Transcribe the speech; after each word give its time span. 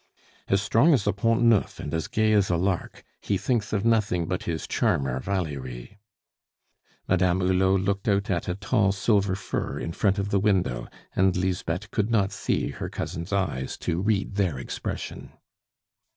"As 0.47 0.63
strong 0.63 0.95
as 0.95 1.03
the 1.03 1.13
Pont 1.13 1.43
Neuf, 1.43 1.79
and 1.79 1.93
as 1.93 2.07
gay 2.07 2.33
as 2.33 2.49
a 2.49 2.57
lark; 2.57 3.03
he 3.21 3.37
thinks 3.37 3.71
of 3.71 3.85
nothing 3.85 4.25
but 4.25 4.45
his 4.45 4.65
charmer 4.65 5.19
Valerie." 5.19 5.99
Madame 7.07 7.39
Hulot 7.39 7.79
looked 7.83 8.07
out 8.07 8.27
at 8.27 8.47
a 8.49 8.55
tall 8.55 8.91
silver 8.91 9.35
fir 9.35 9.77
in 9.77 9.91
front 9.91 10.17
of 10.17 10.29
the 10.31 10.39
window, 10.39 10.87
and 11.15 11.37
Lisbeth 11.37 11.91
could 11.91 12.09
not 12.09 12.31
see 12.31 12.69
her 12.69 12.89
cousin's 12.89 13.31
eyes 13.31 13.77
to 13.77 14.01
read 14.01 14.37
their 14.37 14.57
expression. 14.57 15.33